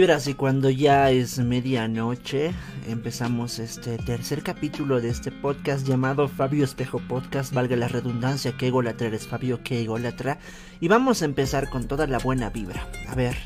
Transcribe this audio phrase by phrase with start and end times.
[0.00, 2.52] Y cuando ya es medianoche
[2.88, 8.68] empezamos este tercer capítulo de este podcast llamado Fabio Espejo Podcast, valga la redundancia, que
[8.68, 10.38] egolatra eres Fabio, que egolatra,
[10.80, 12.88] y vamos a empezar con toda la buena vibra.
[13.08, 13.36] A ver,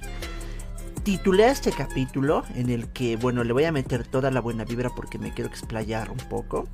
[1.03, 4.91] titulé este capítulo en el que, bueno, le voy a meter toda la buena vibra
[4.95, 6.69] porque me quiero explayar un poco.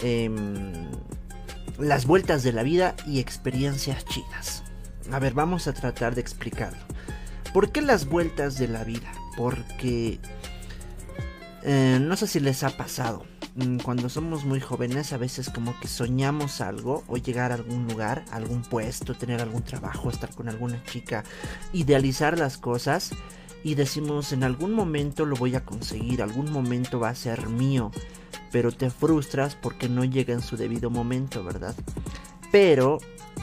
[0.00, 0.54] Em,
[1.80, 4.62] las vueltas de la vida y experiencias chidas.
[5.10, 6.95] A ver, vamos a tratar de explicarlo.
[7.56, 9.10] ¿Por qué las vueltas de la vida?
[9.34, 10.20] Porque
[11.62, 13.24] eh, no sé si les ha pasado.
[13.54, 17.88] Mm, cuando somos muy jóvenes a veces como que soñamos algo o llegar a algún
[17.88, 21.24] lugar, algún puesto, tener algún trabajo, estar con alguna chica,
[21.72, 23.12] idealizar las cosas
[23.64, 27.90] y decimos en algún momento lo voy a conseguir, algún momento va a ser mío,
[28.52, 31.74] pero te frustras porque no llega en su debido momento, ¿verdad?
[32.52, 32.98] Pero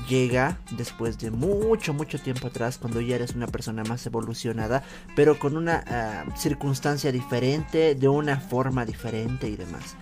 [0.08, 4.84] llega después de mucho, mucho tiempo atrás, cuando ya eres una persona más evolucionada,
[5.16, 9.96] pero con una ah, circunstancia diferente, de una forma diferente y demás.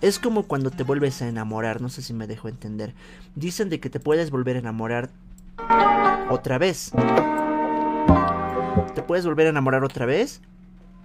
[0.00, 2.94] Es como cuando te vuelves a enamorar, no sé si me dejo entender.
[3.34, 5.10] Dicen de que te puedes volver a enamorar
[6.28, 6.92] otra vez.
[8.94, 10.40] Te puedes volver a enamorar otra vez,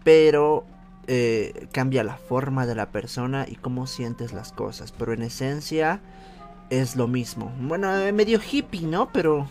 [0.03, 0.65] pero
[1.07, 4.91] eh, cambia la forma de la persona y cómo sientes las cosas.
[4.91, 6.01] Pero en esencia
[6.69, 7.51] es lo mismo.
[7.59, 9.11] Bueno, eh, medio hippie, ¿no?
[9.11, 9.47] Pero.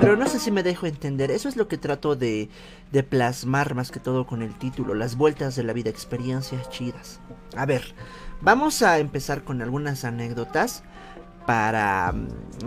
[0.00, 1.30] Pero no sé si me dejo entender.
[1.30, 2.48] Eso es lo que trato de,
[2.92, 4.94] de plasmar más que todo con el título.
[4.94, 7.20] Las vueltas de la vida, experiencias chidas.
[7.56, 7.94] A ver,
[8.40, 10.84] vamos a empezar con algunas anécdotas
[11.48, 12.12] para,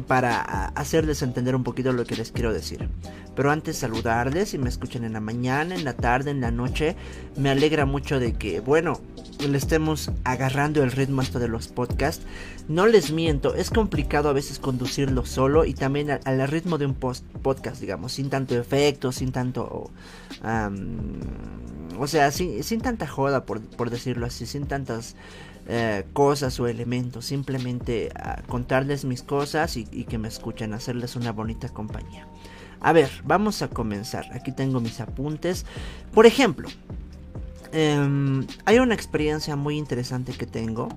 [0.07, 2.89] para hacerles entender un poquito lo que les quiero decir.
[3.35, 6.95] Pero antes saludarles, si me escuchan en la mañana, en la tarde, en la noche,
[7.37, 8.99] me alegra mucho de que, bueno,
[9.47, 12.25] le estemos agarrando el ritmo esto de los podcasts.
[12.67, 16.95] No les miento, es complicado a veces conducirlo solo y también al, ritmo de un
[16.95, 19.91] podcast, digamos, sin tanto efecto, sin tanto...
[21.99, 25.15] o sea, sin, sin tanta joda, por, por decirlo así, sin tantas
[25.67, 31.31] eh, cosas o elementos, simplemente ah, contarles mis cosas y, que me escuchen, hacerles una
[31.31, 32.27] bonita compañía.
[32.79, 34.25] A ver, vamos a comenzar.
[34.33, 35.65] Aquí tengo mis apuntes.
[36.13, 36.67] Por ejemplo,
[37.71, 40.89] em, hay una experiencia muy interesante que tengo.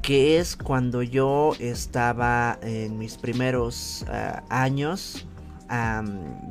[0.00, 5.26] Que es cuando yo estaba en mis primeros ah, años,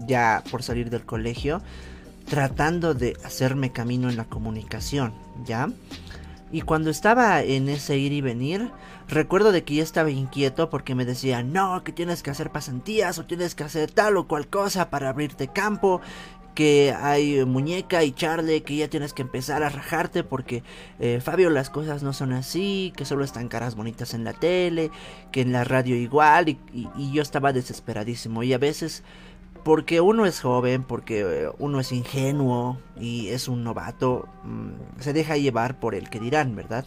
[0.05, 1.61] ya por salir del colegio,
[2.29, 5.13] tratando de hacerme camino en la comunicación,
[5.45, 5.69] ¿ya?
[6.51, 8.71] Y cuando estaba en ese ir y venir,
[9.07, 13.19] recuerdo de que yo estaba inquieto porque me decían, no, que tienes que hacer pasantías
[13.19, 15.99] o tienes que hacer tal o cual cosa para abrirte campo,
[16.55, 20.63] que hay muñeca y charle, que ya tienes que empezar a rajarte porque
[20.99, 24.89] eh, Fabio las cosas no son así, que solo están caras bonitas en la tele,
[25.31, 28.41] que en la radio igual y yo estaba desesperadísimo.
[28.41, 29.03] Y a veces
[29.67, 35.11] porque uno es joven, porque eh, uno es ingenuo y es un novato, mm, se
[35.11, 36.85] deja llevar por el que dirán, ¿verdad?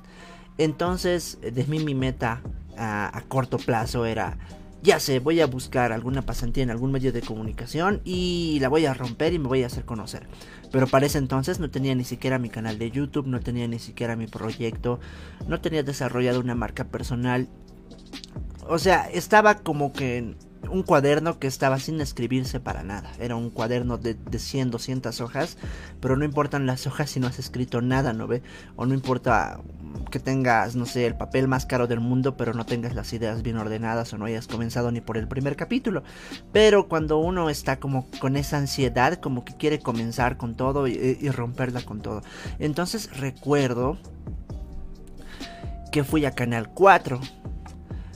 [0.56, 2.40] Entonces, de mí mi meta
[2.78, 4.38] a, corto plazo era,
[4.82, 8.86] ya sé, voy a buscar alguna pasantía en algún medio de comunicación y la voy
[8.86, 10.26] a romper y me voy a hacer conocer.
[10.72, 13.78] Pero para ese entonces no tenía ni siquiera mi canal de YouTube, no tenía ni
[13.78, 15.00] siquiera mi proyecto,
[15.46, 17.46] no tenía desarrollado una marca personal.
[18.66, 20.34] O sea, estaba como que
[20.68, 23.10] un cuaderno que estaba sin escribirse para nada.
[23.18, 25.56] Era un cuaderno de, de 100, 200 hojas,
[26.00, 28.42] pero no importan las hojas si no has escrito nada, ¿no ve?
[28.76, 29.60] O no importa
[30.10, 33.42] que tengas, no sé, el papel más caro del mundo, pero no tengas las ideas
[33.42, 36.02] bien ordenadas o no hayas comenzado ni por el primer capítulo.
[36.52, 41.18] Pero cuando uno está como con esa ansiedad, como que quiere comenzar con todo y,
[41.20, 42.22] y romperla con todo.
[42.58, 43.98] Entonces recuerdo
[45.90, 47.20] que fui a Canal 4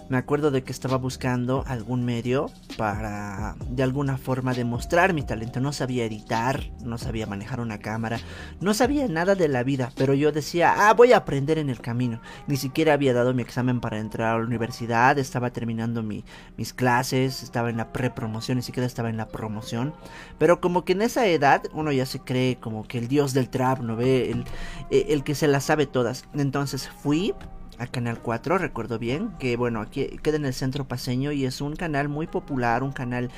[0.09, 5.61] me acuerdo de que estaba buscando algún medio para de alguna forma demostrar mi talento.
[5.61, 8.21] No sabía editar, no sabía manejar una cámara,
[8.61, 11.81] no sabía nada de la vida, pero yo decía, ah, voy a aprender en el
[11.81, 12.21] camino.
[12.47, 17.43] Ni siquiera había dado mi examen para entrar a la universidad, estaba terminando mis clases,
[17.43, 19.95] estaba en la prepromoción, ni siquiera estaba en la promoción.
[20.39, 23.49] Pero como que en esa edad uno ya se cree como que el dios del
[23.49, 24.31] trap, ¿no ve?
[24.31, 24.45] El,
[24.91, 26.27] el que se las sabe todas.
[26.35, 27.35] Entonces fui
[27.79, 31.61] a Canal 4, recuerdo bien, que bueno, aquí queda en el centro paseño y es
[31.61, 33.31] un canal muy popular, un canal,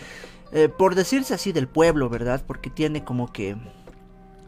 [0.52, 2.42] eh, por decirse así, del pueblo, ¿verdad?
[2.46, 3.56] Porque tiene como que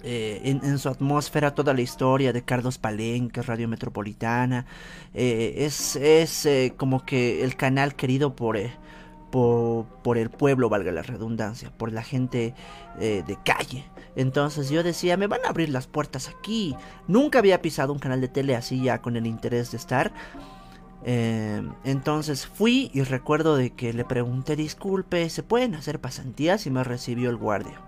[0.03, 4.67] eh, en, su atmósfera toda la historia de Carlos Palenque, Radio Metropolitana,
[5.15, 8.59] eh, es, es como que el canal querido por...
[9.31, 12.55] Por, el pueblo, valga la redundancia, por la gente
[12.99, 13.85] de calle.
[14.17, 16.75] Entonces yo decía, me van a abrir las puertas aquí.
[17.07, 20.13] Nunca había pisado un canal de tele así ya con el interés de estar.
[21.05, 26.67] Eh, entonces fui y recuerdo de que le pregunté, disculpe, ¿se pueden hacer pasantías?
[26.67, 27.81] Y me recibió el guardia.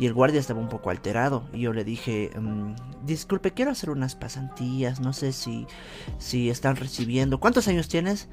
[0.00, 1.48] y el guardia estaba un poco alterado.
[1.52, 2.74] Y yo le dije, mm,
[3.04, 5.66] disculpe, quiero hacer unas pasantías, no sé si,
[6.18, 7.40] si están recibiendo.
[7.40, 8.28] ¿Cuántos años tienes?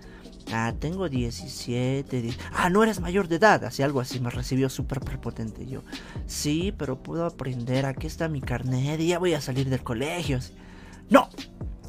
[0.52, 2.38] Ah, tengo 17.
[2.54, 3.64] Ah, no eres mayor de edad.
[3.64, 4.20] Así algo así.
[4.20, 5.66] Me recibió súper prepotente.
[5.66, 5.82] Yo,
[6.28, 7.86] sí, pero puedo aprender.
[7.86, 10.40] Aquí está mi carnet y ya voy a salir del colegio.
[11.10, 11.30] No,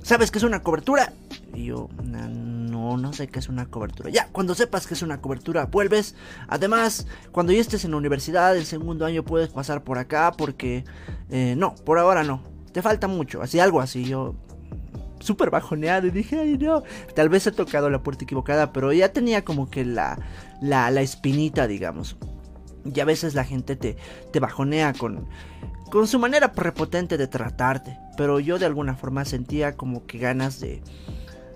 [0.03, 1.13] ¿sabes qué es una cobertura?
[1.55, 4.11] Y yo, no, no sé qué es una cobertura.
[4.11, 6.15] Ya, cuando sepas que es una cobertura, vuelves.
[6.49, 10.85] Además, cuando ya estés en la universidad, el segundo año puedes pasar por acá porque...
[11.31, 12.43] Eh, no, por ahora no.
[12.73, 13.41] Te falta mucho.
[13.41, 14.05] Así, algo así.
[14.05, 14.35] Yo,
[15.21, 16.83] súper bajoneado y dije, ay no,
[17.15, 20.19] tal vez he tocado la puerta equivocada, pero ya tenía como que la,
[20.61, 22.17] la, la espinita, digamos.
[22.85, 23.97] Y a veces la gente te,
[24.33, 25.27] te bajonea con,
[25.91, 30.61] con su manera prepotente de tratarte, pero yo de alguna forma sentía como que ganas
[30.61, 30.83] de,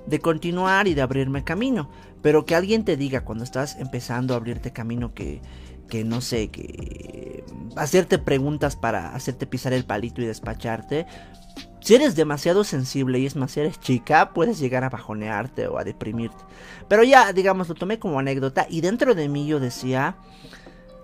[0.06, 1.90] de continuar y de abrirme camino.
[2.22, 5.40] Pero que alguien te diga cuando estás empezando a abrirte camino que,
[5.90, 7.44] que no sé, que
[7.76, 11.06] hacerte preguntas para hacerte pisar el palito y despacharte,
[11.80, 15.84] si eres demasiado sensible y es más, eres chica, puedes llegar a bajonearte o a
[15.84, 16.42] deprimirte.
[16.88, 20.16] Pero ya, digamos, lo tomé como anécdota y dentro de mí yo decía,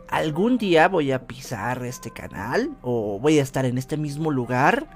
[0.08, 4.86] algún día voy a pisar este canal o voy a estar en este mismo lugar.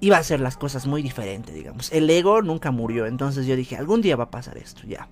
[0.00, 1.90] Iba a hacer las cosas muy diferente, digamos.
[1.90, 5.08] El ego nunca murió, entonces yo dije, algún día va a pasar esto, ya.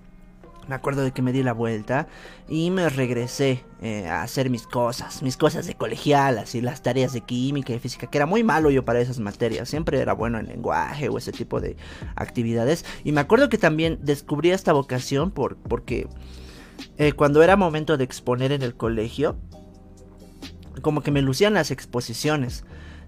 [0.68, 2.08] Me acuerdo de que me di la vuelta
[2.48, 7.12] y me regresé eh, a hacer mis cosas, mis cosas de colegial, así las tareas
[7.12, 10.38] de química y física, que era muy malo yo para esas materias, siempre era bueno
[10.38, 11.76] en lenguaje o ese tipo de
[12.16, 12.84] actividades.
[13.04, 16.08] Y me acuerdo que también descubrí esta vocación por, porque
[16.98, 19.36] eh, cuando era momento de exponer en el colegio,
[20.82, 22.64] como que me lucían las exposiciones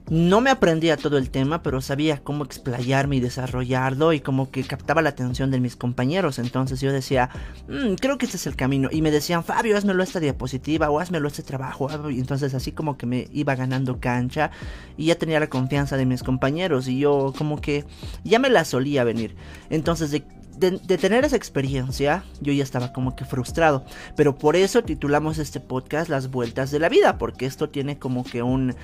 [0.08, 4.62] no me aprendía todo el tema, pero sabía cómo explayarme y desarrollarlo y como que
[4.62, 6.38] captaba la atención de mis compañeros.
[6.38, 7.28] Entonces yo decía,
[7.68, 8.88] mm, creo que este es el camino.
[8.92, 11.88] Y me decían, Fabio, hazmelo esta diapositiva o hazmelo este trabajo.
[12.10, 14.52] Y entonces así como que me iba ganando cancha
[14.96, 17.84] y ya tenía la confianza de mis compañeros y yo como que
[18.22, 19.34] ya me la solía venir.
[19.70, 20.22] Entonces de
[20.56, 23.84] de, tener esa experiencia, yo ya estaba como que frustrado.
[24.16, 28.24] Pero por eso titulamos este podcast Las Vueltas de la Vida, porque esto tiene como
[28.24, 28.74] que un,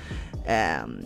[0.45, 1.01] em,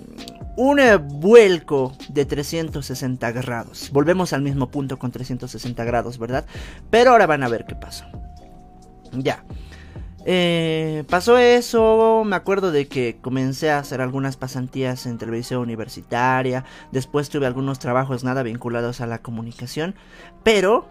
[0.55, 0.79] un
[1.19, 3.89] vuelco de 360 grados.
[3.91, 6.45] Volvemos al mismo punto con 360 grados, ¿verdad?
[6.89, 8.05] Pero ahora van a ver qué pasó.
[9.13, 9.43] Ya.
[10.29, 16.65] Eh, pasó eso, me acuerdo de que comencé a hacer algunas pasantías en televisión universitaria,
[16.91, 19.95] después tuve algunos trabajos nada vinculados a la comunicación,
[20.43, 20.85] pero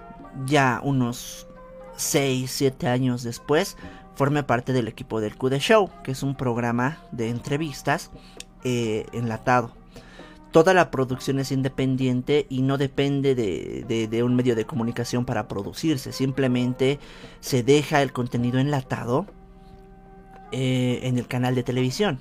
[0.47, 1.47] ya unos
[1.97, 3.77] 6, 7 años después
[4.15, 8.11] formé parte del equipo del QD Show, que es un programa de entrevistas
[8.65, 9.71] eh, enlatado.
[10.57, 16.13] Toda la producción es independiente y no depende de, un medio de comunicación para producirse.
[16.13, 16.99] Simplemente
[17.41, 19.27] se deja el contenido enlatado
[20.53, 22.21] eh, en el canal de televisión.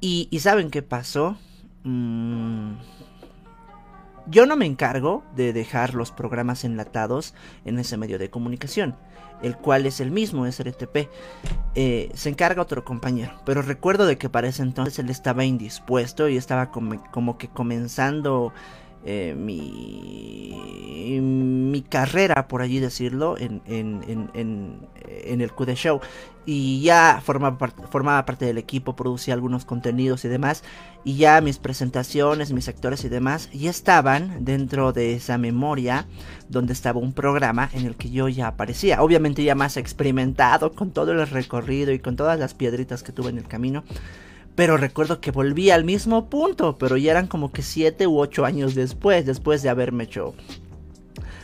[0.00, 1.36] Y, ¿saben qué pasó?
[1.84, 2.76] Mm,
[4.30, 7.34] yo no me encargo de dejar los programas enlatados
[7.64, 8.96] en ese medio de comunicación
[9.42, 11.08] el cual es el mismo SRTP.
[11.74, 16.28] Eh, se encarga otro compañero, pero recuerdo de que para ese entonces él estaba indispuesto
[16.28, 18.52] y estaba como que comenzando
[19.04, 26.00] eh, mi, mi carrera, por allí decirlo, en, en, en, en el QD Show.
[26.46, 27.56] Y ya formaba,
[27.90, 30.64] formaba parte del equipo, producía algunos contenidos y demás.
[31.04, 36.06] Y ya mis presentaciones, mis actores y demás, ya estaban dentro de esa memoria
[36.48, 39.02] donde estaba un programa en el que yo ya aparecía.
[39.02, 43.30] Obviamente ya más experimentado con todo el recorrido y con todas las piedritas que tuve
[43.30, 43.84] en el camino.
[44.60, 48.44] Pero recuerdo que volví al mismo punto, pero ya eran como que 7 u 8
[48.44, 50.34] años después, después de haberme hecho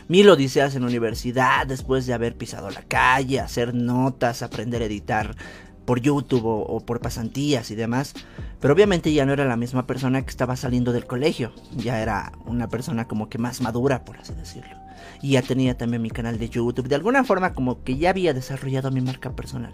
[0.07, 4.85] mil odiseas en la universidad, después de haber pisado la calle, hacer notas, aprender a
[4.85, 5.35] editar
[5.83, 8.13] por YouTube o, por pasantías y demás.
[8.59, 12.33] Pero obviamente ya no era la misma persona que estaba saliendo del colegio, ya era
[12.45, 14.77] una persona como que más madura, por así decirlo.
[15.23, 18.35] Y ya tenía también mi canal de YouTube, de alguna forma como que ya había
[18.35, 19.73] desarrollado mi marca personal.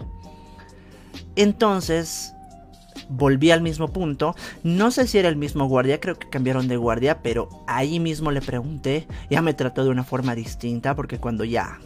[1.35, 2.33] Entonces,
[3.09, 4.35] volví al mismo punto.
[4.63, 8.31] No sé si era el mismo guardia, creo que cambiaron de guardia, pero ahí mismo
[8.31, 9.07] le pregunté.
[9.29, 11.79] Ya me trató de una forma distinta, porque cuando ya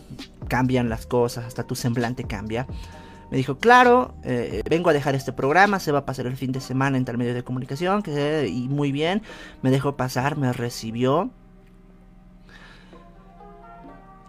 [0.47, 2.67] cambian las cosas, hasta tu semblante cambia.
[3.29, 6.53] Me dijo, claro, eh, vengo a dejar este programa, se va a pasar el fin
[6.53, 8.01] de semana en tal medio de comunicación,
[8.47, 9.21] y muy bien,
[9.61, 11.29] me dejó pasar, me recibió.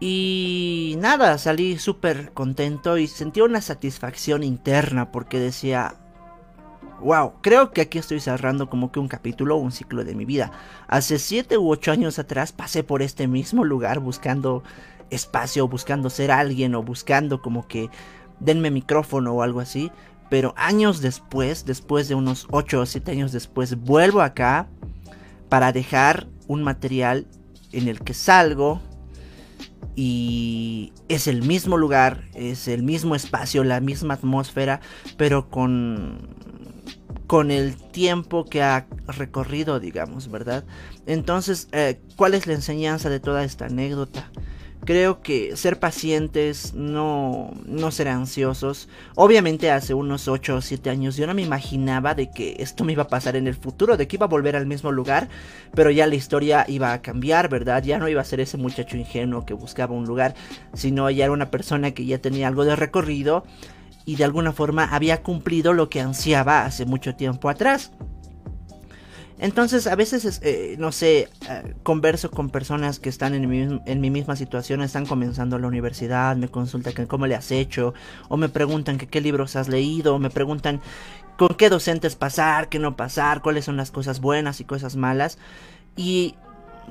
[0.00, 5.94] Y nada, salí súper contento y sentí una satisfacción interna porque decía,
[7.00, 10.24] Wow, creo que aquí estoy cerrando como que un capítulo o un ciclo de mi
[10.24, 10.50] vida.
[10.88, 14.64] Hace 7 u 8 años atrás pasé por este mismo lugar buscando
[15.10, 17.88] espacio, buscando ser alguien o buscando como que
[18.40, 19.92] denme micrófono o algo así.
[20.28, 24.66] Pero años después, después de unos 8 o 7 años después, vuelvo acá
[25.48, 27.26] para dejar un material
[27.72, 28.80] en el que salgo
[29.94, 34.80] y es el mismo lugar, es el mismo espacio, la misma atmósfera,
[35.16, 36.18] pero con
[37.28, 40.64] con el tiempo que ha recorrido, digamos, ¿verdad?
[41.06, 44.30] Entonces, eh, ¿cuál es la enseñanza de toda esta anécdota?
[44.86, 48.88] Creo que ser pacientes, no, no ser ansiosos.
[49.14, 52.92] Obviamente hace unos 8 o 7 años yo no me imaginaba de que esto me
[52.92, 55.28] iba a pasar en el futuro, de que iba a volver al mismo lugar,
[55.74, 57.82] pero ya la historia iba a cambiar, ¿verdad?
[57.82, 60.34] Ya no iba a ser ese muchacho ingenuo que buscaba un lugar,
[60.72, 63.44] sino ya era una persona que ya tenía algo de recorrido
[64.04, 67.92] y de alguna forma había cumplido lo que ansiaba hace mucho tiempo atrás.
[69.40, 74.34] Entonces a veces, eh, no sé, eh, converso con personas que están en mi, misma
[74.34, 77.94] situación, están comenzando la universidad, me consultan cómo le has hecho,
[78.28, 80.80] o me preguntan qué libros has leído, o me preguntan
[81.36, 85.38] con qué docentes pasar, qué no pasar, cuáles son las cosas buenas y cosas malas.
[85.96, 86.34] Y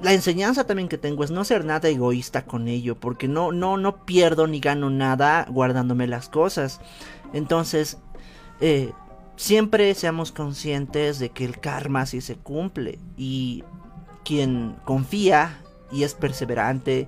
[0.01, 3.77] la enseñanza también que tengo es no ser nada egoísta con ello, porque no, no,
[3.77, 6.79] no pierdo ni gano nada guardándome las cosas.
[7.33, 7.97] Entonces,
[8.59, 8.91] eh,
[9.35, 13.63] siempre seamos conscientes de que el karma sí se cumple y
[14.23, 15.61] quien confía
[15.91, 17.07] y es perseverante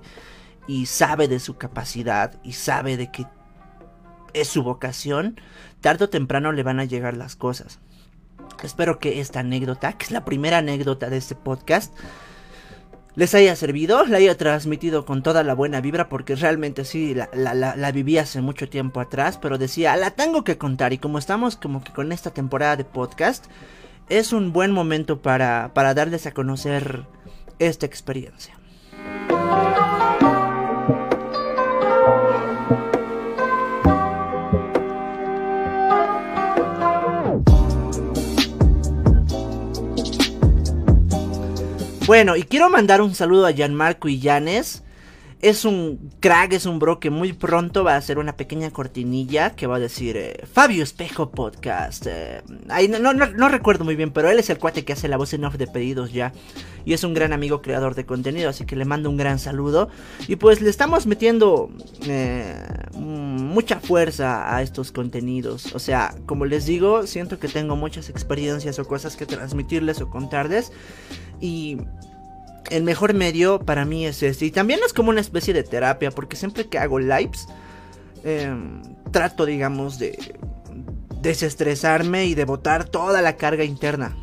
[0.66, 3.26] y sabe de su capacidad y sabe de que
[4.32, 5.40] es su vocación,
[5.80, 7.80] tarde o temprano le van a llegar las cosas.
[8.62, 11.94] Espero que esta anécdota, que es la primera anécdota de este podcast,
[13.16, 17.28] les haya servido, la haya transmitido con toda la buena vibra, porque realmente sí, la,
[17.54, 21.56] la, viví hace mucho tiempo atrás, pero decía, la tengo que contar, y como estamos
[21.56, 23.46] como que con esta temporada de podcast,
[24.08, 27.04] es un buen momento para, para darles a conocer
[27.58, 28.58] esta experiencia.
[42.10, 44.82] Bueno, y quiero mandar un saludo a Gianmarco y Janes.
[45.42, 49.56] Es un crack, es un bro que muy pronto va a hacer una pequeña cortinilla
[49.56, 52.06] que va a decir eh, Fabio Espejo Podcast.
[52.06, 52.42] Eh,
[53.00, 55.46] no, no, recuerdo muy bien, pero él es el cuate que hace la voz en
[55.46, 56.34] off de pedidos ya.
[56.84, 59.88] Y es un gran amigo creador de contenido, así que le mando un gran saludo.
[60.28, 61.70] Y pues le estamos metiendo
[62.06, 65.74] eh, mucha fuerza a estos contenidos.
[65.74, 70.10] O sea, como les digo, siento que tengo muchas experiencias o cosas que transmitirles o
[70.10, 70.70] contarles.
[71.40, 71.78] Y
[72.70, 74.46] el mejor medio para mí es este.
[74.46, 77.48] Y también es como una especie de terapia, porque siempre que hago lives,
[78.24, 80.18] em, trato, digamos, de
[81.20, 84.16] desestresarme y de botar toda la carga interna.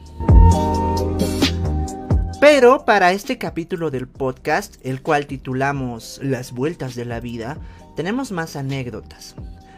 [2.40, 7.58] Pero para este capítulo del podcast, el cual titulamos Las vueltas de la vida,
[7.96, 9.36] tenemos más anécdotas.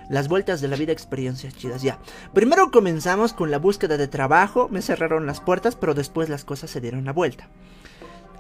[0.10, 1.84] Las vueltas de la vida, experiencias chidas.
[1.84, 2.00] Ya.
[2.34, 4.68] Primero comenzamos con la búsqueda de trabajo.
[4.70, 7.48] Me cerraron las puertas, pero después las cosas se dieron la vuelta.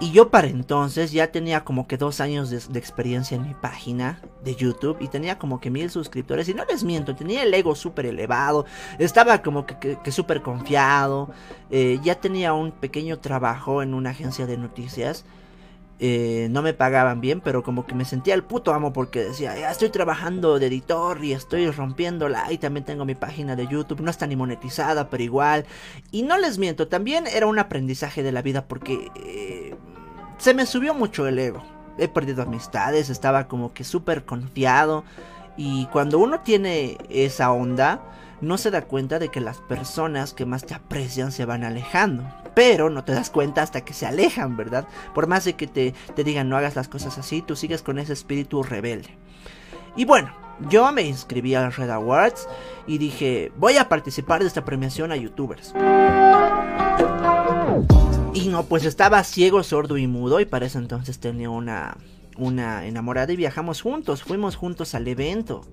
[0.00, 4.20] Y yo para entonces ya tenía como que dos años de, experiencia en mi página
[4.44, 6.48] de YouTube y tenía como que mil suscriptores.
[6.48, 8.66] Y no les miento, tenía el ego súper elevado,
[8.98, 11.30] estaba como que, súper confiado,
[11.70, 15.24] eh, ya tenía un pequeño trabajo en una agencia de noticias.
[16.04, 19.56] Eh, no me pagaban bien, pero como que me sentía el puto amo porque decía,
[19.56, 24.00] ya estoy trabajando de editor y estoy rompiéndola y también tengo mi página de YouTube,
[24.00, 25.64] no está ni monetizada, pero igual.
[26.10, 29.76] Y no les miento, también era un aprendizaje de la vida porque eh,
[30.38, 31.62] se me subió mucho el ego.
[31.98, 35.04] He perdido amistades, estaba como que súper confiado
[35.56, 38.00] y cuando uno tiene esa onda,
[38.40, 42.24] no se da cuenta de que las personas que más te aprecian se van alejando.
[42.54, 44.86] Pero no te das cuenta hasta que se alejan, ¿verdad?
[45.14, 47.98] Por más de que te, te digan no hagas las cosas así, tú sigues con
[47.98, 49.16] ese espíritu rebelde.
[49.96, 50.32] Y bueno,
[50.68, 52.48] yo me inscribí a Red Awards
[52.86, 55.74] y dije, voy a participar de esta premiación a youtubers.
[58.68, 61.96] Pues estaba ciego, sordo y mudo y para eso entonces tenía una,
[62.36, 65.64] una enamorada y viajamos juntos, fuimos juntos al evento.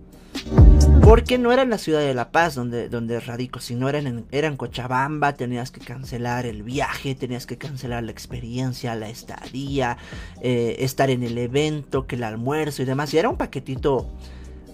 [1.01, 4.57] Porque no era en la ciudad de La Paz donde, donde radico, sino era en,
[4.57, 9.97] Cochabamba, tenías que cancelar el viaje, tenías que cancelar la experiencia, la estadía,
[10.41, 13.13] eh, estar en el evento, que el almuerzo y demás.
[13.13, 14.07] Y era un paquetito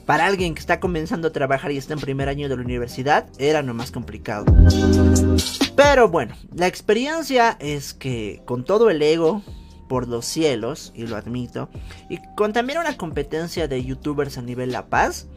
[0.06, 3.28] para alguien que está comenzando a trabajar y está en primer año de la universidad,
[3.38, 4.46] era no más complicado.
[5.75, 9.42] Pero bueno, la experiencia es que con todo el ego
[9.88, 11.70] por los cielos, y lo admito,
[12.09, 15.27] y con también una competencia de youtubers a nivel La Paz,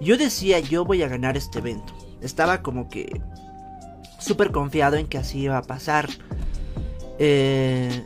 [0.00, 1.94] yo decía, yo voy a ganar este evento.
[2.20, 3.20] Estaba como que
[4.18, 6.08] súper confiado en que así iba a pasar.
[7.18, 8.04] Eh,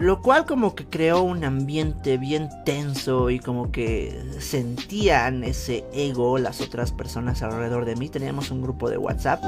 [0.00, 6.38] lo cual como que creó un ambiente bien tenso y como que sentían ese ego
[6.38, 8.08] las otras personas alrededor de mí.
[8.08, 9.42] Teníamos un grupo de WhatsApp.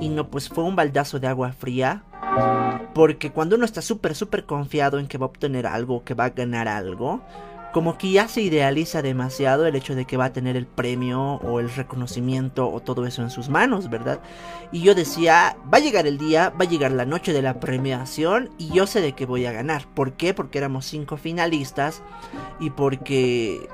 [0.00, 2.04] Y no, pues fue un baldazo de agua fría.
[2.94, 6.26] Porque cuando uno está súper, súper confiado en que va a obtener algo, que va
[6.26, 7.20] a ganar algo,
[7.74, 11.40] como que ya se idealiza demasiado el hecho de que va a tener el premio
[11.42, 14.20] o el reconocimiento o todo eso en sus manos, ¿verdad?
[14.70, 17.58] Y yo decía, va a llegar el día, va a llegar la noche de la
[17.58, 19.88] premiación y yo sé de qué voy a ganar.
[19.92, 20.32] ¿Por qué?
[20.34, 22.00] Porque éramos cinco finalistas
[22.60, 23.68] y porque,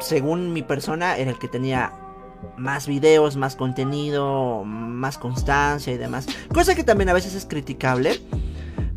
[0.00, 1.92] según mi persona, era el que tenía
[2.56, 6.26] más videos, más contenido, más constancia y demás.
[6.54, 8.18] Cosa que también a veces es criticable,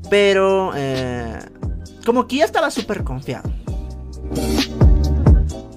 [0.10, 1.40] pero eh,
[2.06, 3.65] como que ya estaba súper confiado.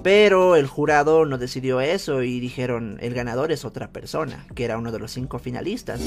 [0.03, 4.77] Pero el jurado no decidió eso y dijeron el ganador es otra persona, que era
[4.77, 6.01] uno de los cinco finalistas.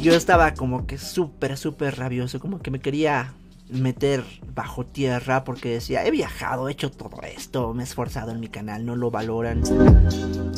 [0.00, 3.34] Yo estaba como que súper, súper rabioso, como que me quería
[3.68, 8.40] meter bajo tierra porque decía, he viajado, he hecho todo esto, me he esforzado en
[8.40, 9.62] mi canal, no lo valoran.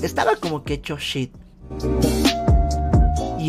[0.02, 1.32] Estaba como que hecho shit.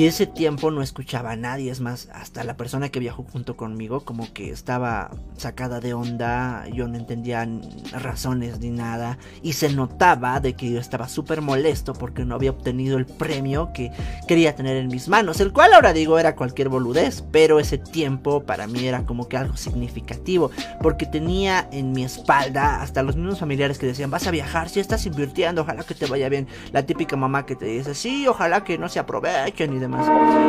[0.02, 3.56] Y ese tiempo no escuchaba a nadie, es más, hasta la persona que viajó junto
[3.56, 7.48] conmigo como que estaba sacada de onda, yo no entendía
[7.92, 12.50] razones ni nada, y se notaba de que yo estaba súper molesto porque no había
[12.50, 13.92] obtenido el premio que
[14.28, 18.42] quería tener en mis manos, el cual ahora digo era cualquier boludez, pero ese tiempo
[18.42, 20.50] para mí era como que algo significativo,
[20.82, 24.80] porque tenía en mi espalda hasta los mismos familiares que decían, vas a viajar, si
[24.80, 28.64] estás invirtiendo, ojalá que te vaya bien, la típica mamá que te dice, sí, ojalá
[28.64, 29.91] que no se aprovechen y demás.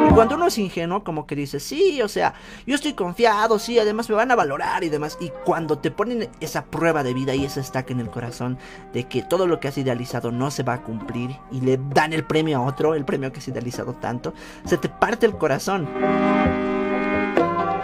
[0.09, 2.35] Y cuando uno es ingenuo, como que dice, sí, o sea,
[2.67, 5.17] yo estoy confiado, sí, además me van a valorar y demás.
[5.21, 8.59] Y cuando te ponen esa prueba de vida y ese estaque en el corazón
[8.93, 12.13] de que todo lo que has idealizado no se va a cumplir y le dan
[12.13, 15.89] el premio a otro, el premio que has idealizado tanto, se te parte el corazón.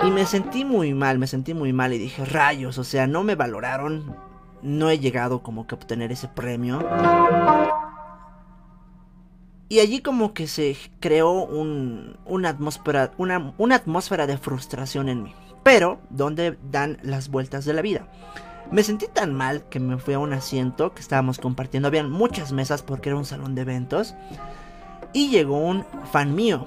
[0.04, 3.24] Y me sentí muy mal, me sentí muy mal y dije, rayos, o sea, no
[3.24, 4.16] me valoraron,
[4.62, 6.78] no he llegado como que a obtener ese premio.
[9.68, 15.34] Y allí como que se creó una, atmósfera, una, una atmósfera de frustración en mí.
[15.62, 18.08] Pero, ¿dónde dan las vueltas de la vida?
[18.70, 21.88] Me sentí tan mal que me fui a un asiento que estábamos compartiendo.
[21.88, 24.14] Habían muchas mesas porque era un salón de eventos.
[25.12, 26.66] Y llegó un fan mío.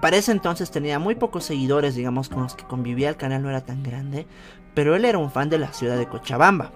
[0.00, 3.08] Para ese entonces tenía muy pocos seguidores, digamos, con los que convivía.
[3.08, 4.26] El canal no era tan grande.
[4.74, 6.72] Pero él era un fan de la ciudad de Cochabamba.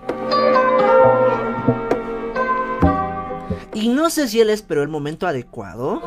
[3.76, 6.00] Y no sé si él esperó el momento adecuado.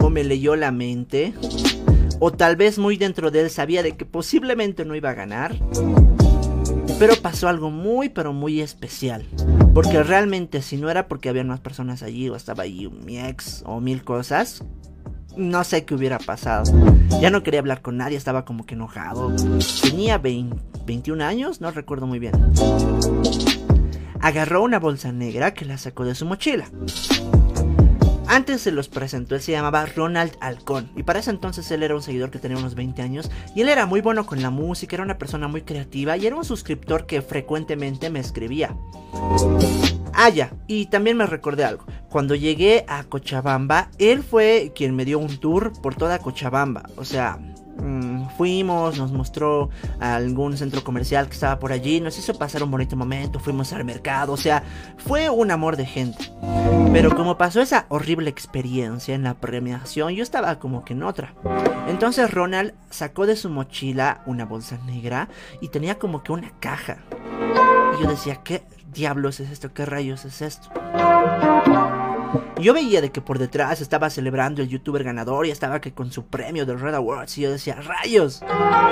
[0.00, 1.32] O me leyó la mente.
[2.18, 5.54] O tal vez muy dentro de él sabía de que posiblemente no iba a ganar.
[6.98, 9.26] Pero pasó algo muy, pero muy especial.
[9.72, 13.62] Porque realmente si no era porque había más personas allí o estaba allí mi ex
[13.64, 14.64] o mil cosas,
[15.36, 16.64] no sé qué hubiera pasado.
[17.20, 19.32] Ya no quería hablar con nadie, estaba como que enojado.
[19.82, 22.32] Tenía 21 años, no recuerdo muy bien
[24.20, 26.70] agarró una bolsa negra que la sacó de su mochila.
[28.30, 31.94] Antes se los presentó, él se llamaba Ronald Alcón y para ese entonces él era
[31.94, 34.96] un seguidor que tenía unos 20 años y él era muy bueno con la música,
[34.96, 38.76] era una persona muy creativa y era un suscriptor que frecuentemente me escribía.
[40.12, 41.86] Ah, ya, y también me recordé algo.
[42.10, 46.90] Cuando llegué a Cochabamba, él fue quien me dio un tour por toda Cochabamba.
[46.96, 47.38] O sea,
[47.82, 52.70] mm, fuimos, nos mostró algún centro comercial que estaba por allí, nos hizo pasar un
[52.70, 54.62] bonito momento, fuimos al mercado, o sea,
[54.98, 56.32] fue un amor de gente.
[56.92, 61.34] Pero como pasó esa horrible experiencia en la premiación, yo estaba como que en otra.
[61.88, 65.28] Entonces Ronald sacó de su mochila una bolsa negra
[65.60, 66.98] y tenía como que una caja.
[67.98, 68.62] Y yo decía, ¿qué
[68.92, 69.72] diablos es esto?
[69.72, 70.70] ¿Qué rayos es esto?
[72.60, 76.10] Yo veía de que por detrás estaba celebrando el youtuber ganador y estaba que con
[76.10, 78.42] su premio del Red Awards y yo decía, rayos,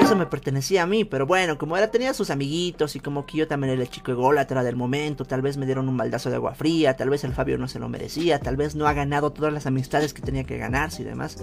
[0.00, 3.38] eso me pertenecía a mí, pero bueno, como era tenía sus amiguitos y como que
[3.38, 6.36] yo también era el chico ególatra del momento, tal vez me dieron un baldazo de
[6.36, 9.32] agua fría, tal vez el Fabio no se lo merecía, tal vez no ha ganado
[9.32, 11.36] todas las amistades que tenía que ganarse y demás.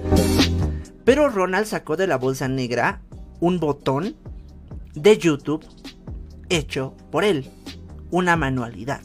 [1.04, 3.02] Pero Ronald sacó de la bolsa negra
[3.40, 4.16] un botón
[4.96, 5.66] de YouTube
[6.50, 7.50] hecho por él,
[8.12, 9.02] una manualidad.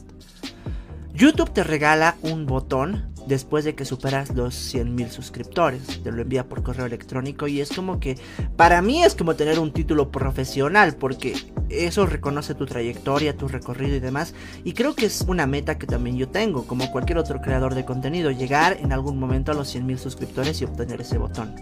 [1.18, 6.00] YouTube te regala un botón después de que superas los 100.000 suscriptores.
[6.04, 8.16] Te lo envía por correo electrónico y es como que
[8.57, 11.35] para mí es como tener un título profesional porque
[11.70, 14.33] eso reconoce tu trayectoria, tu recorrido y demás.
[14.62, 17.85] Y creo que es una meta que también yo tengo, como cualquier otro creador de
[17.85, 21.52] contenido, llegar en algún momento a los 100.000 suscriptores y obtener ese botón.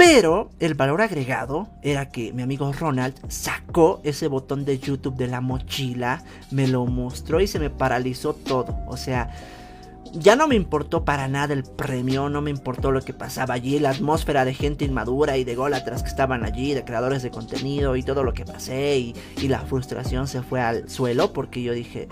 [0.00, 5.26] Pero el valor agregado era que mi amigo Ronald sacó ese botón de YouTube de
[5.26, 8.78] la mochila, me lo mostró y se me paralizó todo.
[8.86, 9.28] O sea,
[10.14, 13.78] ya no me importó para nada el premio, no me importó lo que pasaba allí,
[13.78, 17.94] la atmósfera de gente inmadura y de gólatras que estaban allí, de creadores de contenido
[17.94, 21.74] y todo lo que pasé y, y la frustración se fue al suelo porque yo
[21.74, 22.08] dije,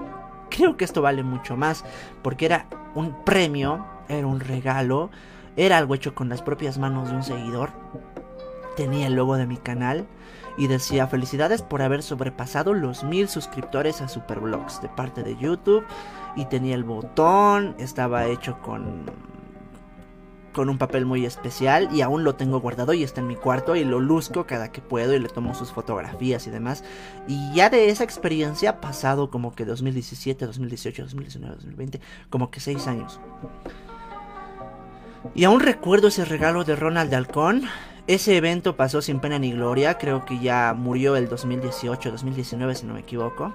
[0.51, 1.87] creo que esto vale mucho más,
[2.23, 5.09] porque era un premio, era un regalo
[5.59, 7.71] era algo hecho con las propias manos de un seguidor.
[8.77, 10.07] Tenía el logo de mi canal
[10.57, 15.85] y decía felicidades por haber sobrepasado los mil suscriptores a Superblogs de parte de YouTube.
[16.37, 19.07] Y tenía el botón, estaba hecho con
[20.59, 23.77] con un papel muy especial y aún lo tengo guardado y está en mi cuarto
[23.77, 26.83] y lo luzco cada que puedo y le tomo sus fotografías y demás.
[27.29, 32.87] Y ya de esa experiencia pasado como que 2017, 2018, 2019, 2020, como que 6
[32.89, 33.21] años.
[35.35, 37.63] Y aún recuerdo ese regalo de Ronald Halcón.
[38.07, 42.87] Ese evento pasó sin pena ni gloria, creo que ya murió el 2018, 2019 si
[42.87, 43.53] no me equivoco.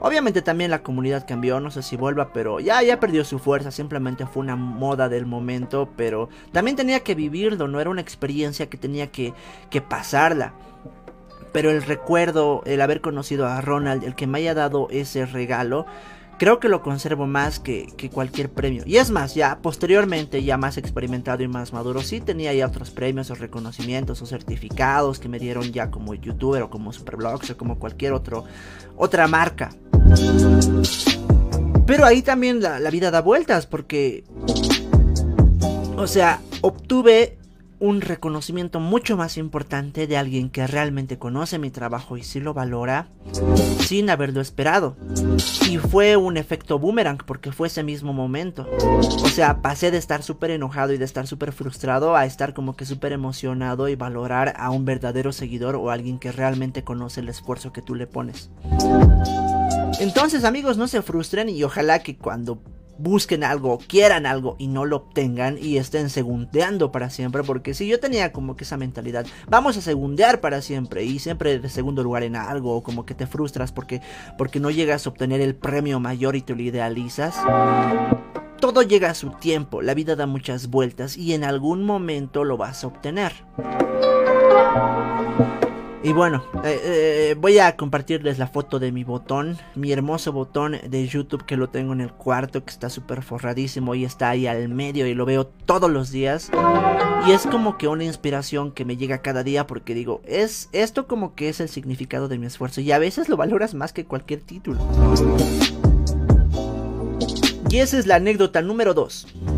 [0.00, 3.70] Obviamente también la comunidad cambió, no sé si vuelva, pero ya, ya perdió su fuerza,
[3.70, 8.70] simplemente fue una moda del momento, pero también tenía que vivirlo, no era una experiencia
[8.70, 9.34] que tenía que,
[9.70, 10.54] que pasarla.
[11.52, 15.86] Pero el recuerdo, el haber conocido a Ronald, el que me haya dado ese regalo,
[16.38, 18.82] creo que lo conservo más que, cualquier premio.
[18.86, 22.90] Y es más, ya posteriormente, ya más experimentado y más maduro, sí tenía ya otros
[22.90, 27.56] premios o reconocimientos o certificados que me dieron ya como youtuber o como superblogs o
[27.56, 28.44] como cualquier otro,
[28.96, 29.70] otra marca.
[31.86, 34.24] Pero ahí también la, la vida da vueltas porque...
[35.96, 37.37] O sea, obtuve
[37.80, 42.54] un reconocimiento mucho más importante de alguien que realmente conoce mi trabajo y sí lo
[42.54, 43.08] valora
[43.80, 44.96] sin haberlo esperado.
[45.68, 48.66] Y fue un efecto boomerang porque fue ese mismo momento.
[49.22, 52.76] O sea, pasé de estar súper enojado y de estar súper frustrado a estar como
[52.76, 57.28] que súper emocionado y valorar a un verdadero seguidor o alguien que realmente conoce el
[57.28, 58.50] esfuerzo que tú le pones.
[60.00, 62.60] Entonces amigos, no se frustren y ojalá que cuando
[62.98, 67.42] busquen algo, quieran algo y no lo obtengan y estén segundeando para siempre.
[67.42, 71.58] Porque si yo tenía como que esa mentalidad, vamos a segundear para siempre y siempre
[71.58, 74.02] de segundo lugar en algo, o como que te frustras porque,
[74.36, 77.36] porque no llegas a obtener el premio mayor y te lo idealizas.
[78.60, 82.56] Todo llega a su tiempo, la vida da muchas vueltas y en algún momento lo
[82.56, 83.32] vas a obtener.
[86.02, 90.76] Y bueno, eh, eh, voy a compartirles la foto de mi botón, mi hermoso botón
[90.88, 94.46] de YouTube que lo tengo en el cuarto, que está súper forradísimo y está ahí
[94.46, 96.50] al medio y lo veo todos los días.
[97.26, 101.08] Y es como que una inspiración que me llega cada día porque digo, es esto
[101.08, 104.04] como que es el significado de mi esfuerzo y a veces lo valoras más que
[104.04, 104.78] cualquier título.
[107.70, 109.57] Y esa es la anécdota número 2.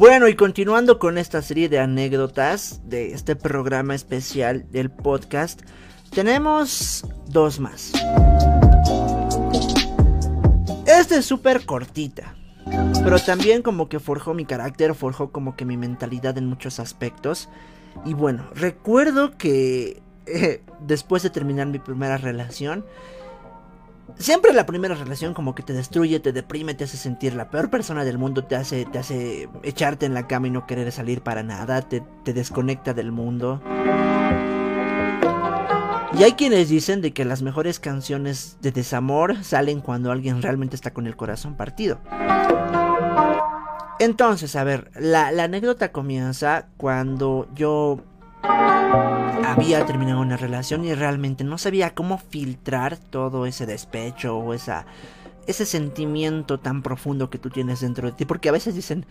[0.00, 5.60] Bueno, y continuando con esta serie de anécdotas de este programa especial del podcast,
[6.08, 7.92] tenemos dos más.
[10.86, 12.34] Esta es súper cortita.
[13.04, 17.50] Pero también como que forjó mi carácter, forjó como que mi mentalidad en muchos aspectos.
[18.06, 22.86] Y bueno, recuerdo que eh, después de terminar mi primera relación,
[24.18, 27.70] siempre la primera relación como que te destruye, te deprime, te hace sentir la peor
[27.70, 31.22] persona del mundo, te hace, te hace echarte en la cama y no querer salir
[31.22, 33.60] para nada, te, desconecta del mundo.
[36.18, 40.76] Y hay quienes dicen de que las mejores canciones de desamor salen cuando alguien realmente
[40.76, 41.98] está con el corazón partido.
[44.00, 48.00] Entonces, a ver, la, anécdota comienza cuando yo
[48.42, 54.86] había terminado una relación y realmente no sabía cómo filtrar todo ese despecho o esa,
[55.46, 58.24] ese sentimiento tan profundo que tú tienes dentro de ti.
[58.24, 59.06] Porque a veces dicen,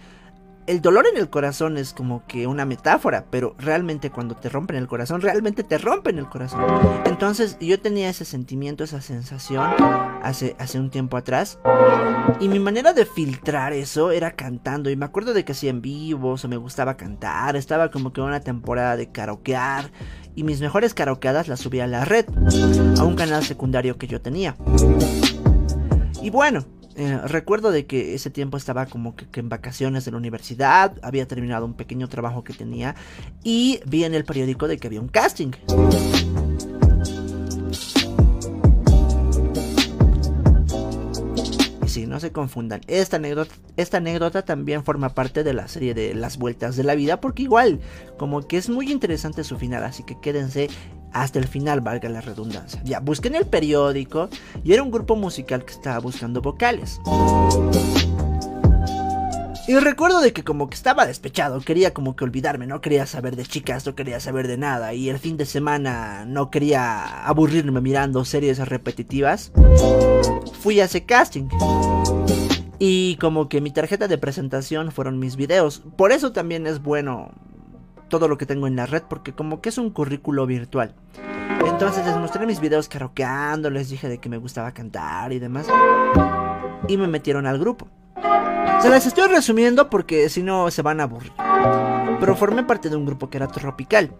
[0.70, 4.78] el dolor en el corazón es como que una metáfora, pero realmente cuando te rompen
[4.78, 6.64] el corazón, realmente te rompen el corazón.
[7.06, 9.68] Entonces yo tenía ese sentimiento, esa sensación
[10.22, 11.58] hace, hace un tiempo atrás.
[12.40, 14.92] Y mi manera de filtrar eso era cantando.
[14.92, 17.56] Y me acuerdo de que hacía en vivos o me gustaba cantar.
[17.56, 19.92] Estaba como que una temporada de karaokear.
[20.36, 22.28] Y mis mejores karaokeadas las subía a la red,
[23.00, 24.56] a un canal secundario que yo tenía.
[26.22, 26.64] Y bueno,
[27.00, 31.26] eh, recuerdo de que ese tiempo estaba como que, en vacaciones de la universidad, había
[31.30, 32.94] terminado un pequeño trabajo que tenía
[33.42, 35.52] y vi en el periódico de que había un casting.
[41.86, 45.94] Y sí, no se confundan, esta anécdota, esta anécdota también forma parte de la serie
[45.94, 47.80] de Las Vueltas de la Vida, porque igual,
[48.18, 50.70] como que es muy interesante su final, así que quédense
[51.14, 52.82] hasta el final, valga la redundancia.
[52.84, 54.30] Ya, busqué en el periódico
[54.64, 57.00] y era un grupo musical que estaba buscando vocales.
[59.70, 63.36] Y recuerdo de que como que estaba despechado, quería como que olvidarme, no quería saber
[63.36, 64.96] de chicas, no quería saber de nada.
[64.96, 69.52] Y el fin de semana no quería aburrirme mirando series repetitivas.
[70.60, 71.50] Fui a ese casting.
[72.80, 75.84] Y como que mi tarjeta de presentación fueron mis videos.
[75.96, 77.30] Por eso también es bueno
[78.10, 80.96] todo lo que tengo en la red porque como que es un currículo virtual.
[81.66, 85.68] Entonces les mostré mis videos karaokeando, les dije de que me gustaba cantar y demás.
[86.88, 87.88] Y me metieron al grupo.
[88.82, 91.32] Se las estoy resumiendo porque si no se van a aburrir.
[92.20, 94.12] Pero formé parte de un grupo que era tropical.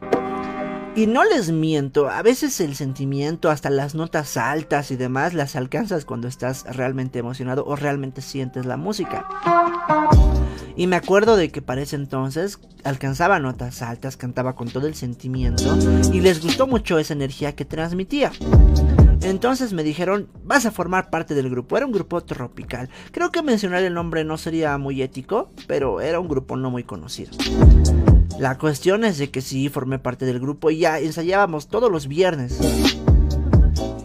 [0.96, 5.56] Y no les miento, a veces el sentimiento, hasta las notas altas y demás, las
[5.56, 9.26] alcanzas cuando estás realmente emocionado o realmente sientes la música.
[10.76, 14.96] Y me acuerdo de que para ese entonces alcanzaba notas altas, cantaba con todo el
[14.96, 15.78] sentimiento
[16.12, 18.32] y les gustó mucho esa energía que transmitía.
[19.22, 21.78] Entonces me dijeron, vas a formar parte del grupo.
[21.78, 22.90] Era un grupo tropical.
[23.12, 26.84] Creo que mencionar el nombre no sería muy ético, pero era un grupo no muy
[26.84, 27.32] conocido.
[28.40, 32.08] La cuestión es de que sí formé parte del grupo y ya ensayábamos todos los
[32.08, 32.58] viernes.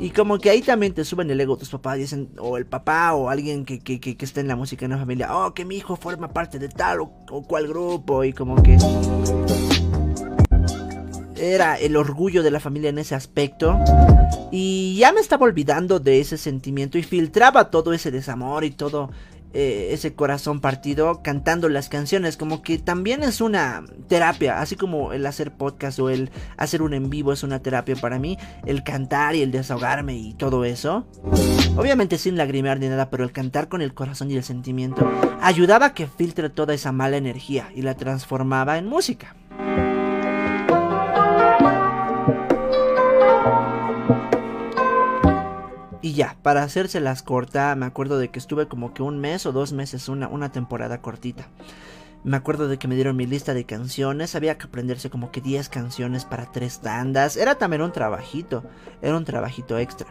[0.01, 3.15] Y como que ahí también te suben el ego tus papás, dicen, o el papá
[3.15, 5.77] o alguien que, que, que, está en la música en la familia, oh, que mi
[5.77, 8.77] hijo forma parte de tal o, o cual grupo, y como que
[11.53, 13.79] era el orgullo de la familia en ese aspecto.
[14.51, 19.11] Y ya me estaba olvidando de ese sentimiento y filtraba todo ese desamor y todo
[19.57, 22.37] eh, ese corazón partido cantando las canciones.
[22.37, 26.93] Como que también es una terapia, así como el hacer podcast o el hacer un
[26.93, 28.37] en vivo es una terapia para mí.
[28.67, 31.07] El cantar y el desahogarme y todo eso.
[31.77, 35.09] Obviamente sin lagrimear ni nada, pero el cantar con el corazón y el sentimiento
[35.41, 39.37] ayudaba a que filtre toda esa mala energía y la transformaba en música.
[46.15, 49.73] Ya, para hacérselas corta, me acuerdo de que estuve como que un mes o dos
[49.73, 51.49] meses, una, una temporada cortita.
[52.25, 55.43] Me acuerdo de que me dieron mi lista de canciones, había que aprenderse como que
[55.43, 57.37] 10 canciones para tres tandas.
[57.37, 58.65] Era también un trabajito,
[59.03, 60.07] era un trabajito extra.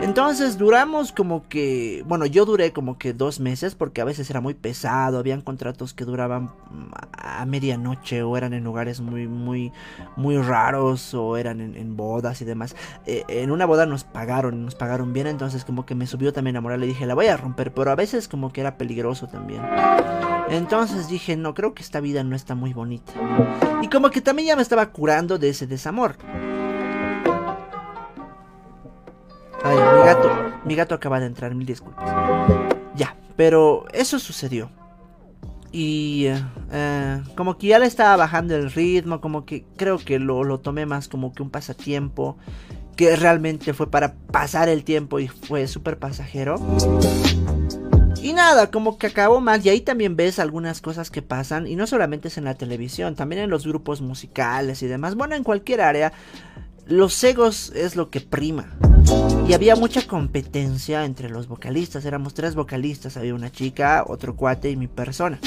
[0.00, 4.40] Entonces duramos como que, bueno, yo duré como que dos meses porque a veces era
[4.40, 9.72] muy pesado, habían contratos que duraban mm, a medianoche o eran en lugares muy, muy,
[10.14, 12.76] muy raros o eran en, bodas y demás.
[13.06, 16.56] Eh, en una boda nos pagaron, nos pagaron bien, entonces como que me subió también
[16.56, 19.26] a moral, le dije, la voy a romper, pero a veces como que era peligroso
[19.26, 19.62] también.
[20.50, 23.12] Entonces dije, no, creo que esta vida no está muy bonita.
[23.82, 26.16] Y como que también ya me estaba curando de ese desamor.
[29.62, 30.30] Ay, mi gato,
[30.64, 32.04] mi gato acaba de entrar, mil disculpas.
[32.96, 34.70] Ya, pero eso sucedió.
[35.70, 40.18] Y eh, eh, como que ya le estaba bajando el ritmo, como que creo que
[40.18, 42.36] lo, lo tomé más como que un pasatiempo,
[42.96, 46.56] que realmente fue para pasar el tiempo y fue súper pasajero.
[48.30, 49.60] Y nada, como que acabó mal.
[49.64, 51.66] Y ahí también ves algunas cosas que pasan.
[51.66, 55.16] Y no solamente es en la televisión, también en los grupos musicales y demás.
[55.16, 56.12] Bueno, en cualquier área.
[56.86, 58.68] Los egos es lo que prima.
[59.48, 62.04] Y había mucha competencia entre los vocalistas.
[62.04, 63.16] Éramos tres vocalistas.
[63.16, 65.40] Había una chica, otro cuate y mi persona.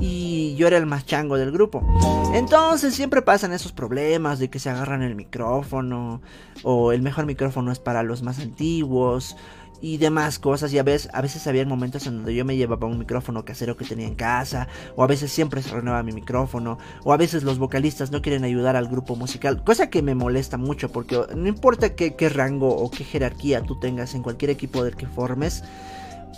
[0.00, 1.86] Y yo era el más chango del grupo.
[2.32, 6.22] Entonces siempre pasan esos problemas de que se agarran el micrófono.
[6.62, 9.36] O el mejor micrófono es para los más antiguos
[9.80, 10.72] y demás cosas.
[10.72, 13.76] Y a veces, a veces había momentos en donde yo me llevaba un micrófono casero
[13.76, 17.42] que tenía en casa, o a veces siempre se renueva mi micrófono, o a veces
[17.42, 21.48] los vocalistas no quieren ayudar al grupo musical, cosa que me molesta mucho porque no
[21.48, 25.64] importa qué, qué rango o qué jerarquía tú tengas en cualquier equipo del que formes,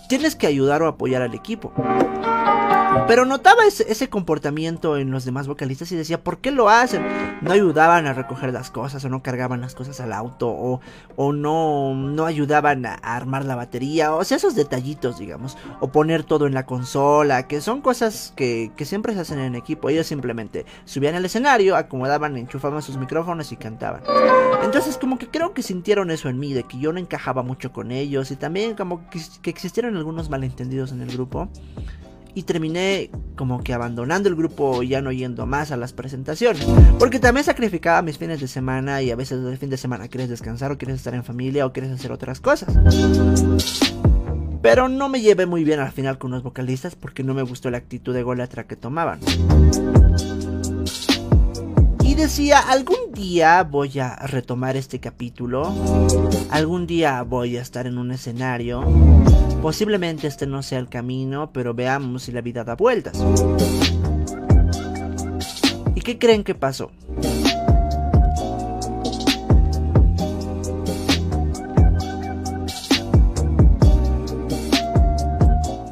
[0.09, 1.73] tienes que ayudar o apoyar al equipo.
[3.07, 7.07] Pero notaba ese, comportamiento en los demás vocalistas y decía, ¿por qué lo hacen?
[7.41, 10.81] No ayudaban a recoger las cosas o no cargaban las cosas al auto o,
[11.17, 14.15] o no, no ayudaban a, armar la batería.
[14.15, 15.57] O sea, esos detallitos, digamos.
[15.81, 19.55] O poner todo en la consola, que son cosas que, que siempre se hacen en
[19.55, 19.89] equipo.
[19.89, 24.03] Ellos simplemente subían al escenario, acomodaban, enchufaban sus micrófonos y cantaban.
[24.63, 27.73] Entonces como que creo que sintieron eso en mí, de que yo no encajaba mucho
[27.73, 31.49] con ellos y también como que, que existieron algunos malentendidos en el grupo
[32.39, 36.65] y terminé como que abandonando el grupo y ya no yendo más a las presentaciones.
[36.97, 40.29] Porque también sacrificaba mis fines de semana y a veces el fin de semana quieres
[40.29, 42.73] descansar o quieres estar en familia o quieres hacer otras cosas.
[44.63, 47.71] Pero no me llevé muy bien al final con los vocalistas porque no me gustó
[47.71, 49.19] la actitud de golatra que tomaban.
[52.19, 55.73] Decía, algún día voy a retomar este capítulo.
[56.51, 58.83] Algún día voy a estar en un escenario
[59.63, 63.19] Posiblemente este no sea el camino, pero veamos si la vida da vueltas.
[65.95, 66.93] ¿Y qué creen que pasó?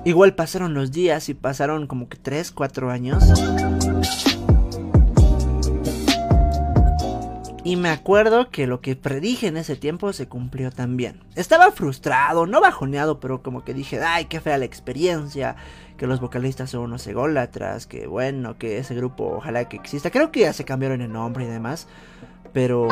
[0.04, 3.24] Igual pasaron los días y pasaron como que 3, 4 años.
[7.66, 11.18] Y me acuerdo que lo que predije en ese tiempo se cumplió también.
[11.34, 15.56] Estaba frustrado, no bajoneado, pero como que dije, ay, qué fea la experiencia,
[15.96, 20.12] que los vocalistas son unos ególatras, que bueno, que ese grupo ojalá que exista.
[20.12, 21.88] Creo que ya se cambiaron el nombre y demás,
[22.52, 22.86] pero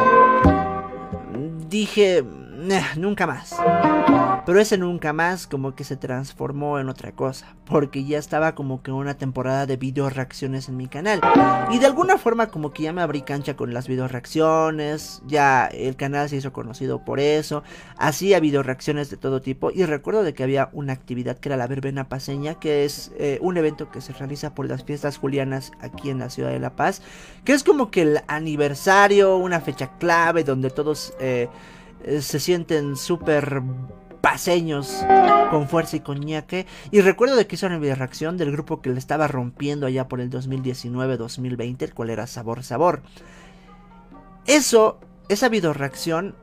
[1.68, 2.24] dije,
[2.96, 3.54] nunca más.
[4.46, 7.56] Pero ese nunca más como que se transformó en otra cosa.
[7.64, 11.20] Porque ya estaba como que una temporada de video reacciones en mi canal.
[11.70, 15.22] Y de alguna forma como que ya me abrí cancha con las video reacciones.
[15.26, 17.62] Ya el canal se hizo conocido por eso.
[17.96, 19.70] Hacía video reacciones de todo tipo.
[19.70, 22.54] Y recuerdo de que había una actividad que era la verbena paseña.
[22.56, 26.28] Que es eh, un evento que se realiza por las fiestas julianas aquí en la
[26.28, 27.00] ciudad de La Paz.
[27.44, 31.14] Que es como que el aniversario, una fecha clave donde todos...
[31.18, 31.48] Eh,
[32.06, 33.62] eh, se sienten súper
[34.24, 35.04] paseños
[35.50, 36.66] con fuerza y coñaque.
[36.90, 40.22] Y recuerdo de que hizo una reacción del grupo que le estaba rompiendo allá por
[40.22, 43.02] el 2019-2020, el cual era Sabor Sabor.
[44.46, 46.34] Eso, esa video reacción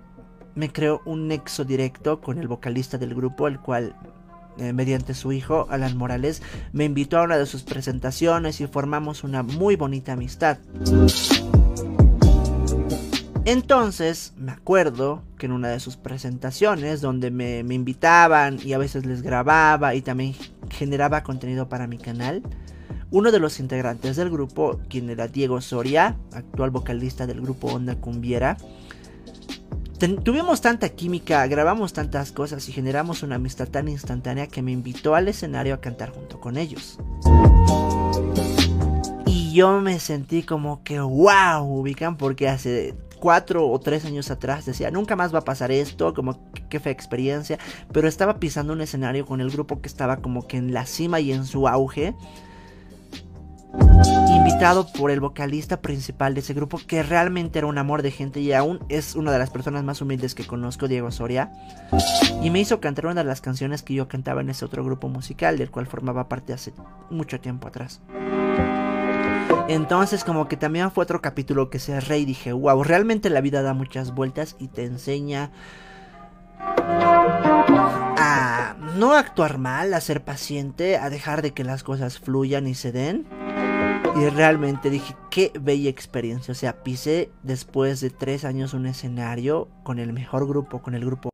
[0.54, 3.96] me creó un nexo directo con el vocalista del grupo, el cual
[4.60, 9.24] eh, mediante su hijo, Alan Morales, me invitó a una de sus presentaciones y formamos
[9.24, 10.60] una muy bonita amistad.
[13.46, 19.06] Entonces me acuerdo que en una de sus presentaciones donde me, invitaban y a veces
[19.06, 20.36] les grababa y también
[20.70, 22.44] generaba contenido para mi canal,
[23.10, 27.96] uno de los integrantes del grupo, quien era Diego Soria, actual vocalista del grupo Onda
[27.96, 28.58] Cumbiera,
[30.24, 35.16] tuvimos tanta química, grabamos tantas cosas y generamos una amistad tan instantánea que me invitó
[35.16, 37.00] al escenario a cantar junto con ellos.
[39.26, 44.66] Y yo me sentí como que wow, ubican porque hace cuatro o tres años atrás
[44.66, 47.60] decía, nunca más va a pasar esto, como qué fea experiencia,
[47.94, 51.22] pero estaba pisando un escenario con el grupo que estaba como que en la cima
[51.22, 52.16] y en su auge.
[54.28, 58.40] Invitado por el vocalista principal de ese grupo, que realmente era un amor de gente
[58.42, 61.52] y aún es una de las personas más humildes que conozco, Diego Soria.
[62.42, 65.08] Y me hizo cantar una de las canciones que yo cantaba en ese otro grupo
[65.10, 66.74] musical, del cual formaba parte hace
[67.12, 68.02] mucho tiempo atrás.
[69.68, 73.62] Entonces como que también fue otro capítulo que cerré y dije, wow, realmente la vida
[73.62, 75.52] da muchas vueltas y te enseña
[78.18, 82.76] a no actuar mal, a ser paciente, a dejar de que las cosas fluyan y
[82.76, 83.28] se den.
[84.16, 86.52] Y realmente dije, qué bella experiencia.
[86.52, 91.06] O sea, pisé después de tres años un escenario con el mejor grupo, con el
[91.06, 91.30] grupo